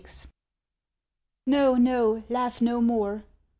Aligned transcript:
XXVI. 0.01 0.25
No, 1.45 1.75
no, 1.75 2.23
laugh 2.27 2.59
no 2.59 2.81
more. 2.81 3.23